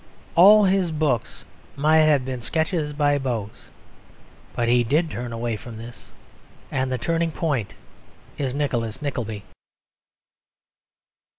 All 0.33 0.63
his 0.63 0.91
books 0.91 1.45
might 1.75 1.97
have 1.99 2.25
been 2.25 2.41
Sketches 2.41 2.91
by 2.91 3.19
Boz. 3.19 3.69
But 4.55 4.67
he 4.67 4.83
did 4.83 5.11
turn 5.11 5.31
away 5.31 5.55
from 5.57 5.77
this, 5.77 6.07
and 6.71 6.91
the 6.91 6.97
turning 6.97 7.29
point 7.31 7.75
is 8.35 8.55
Nicholas 8.55 8.99
Nickleby. 9.03 9.43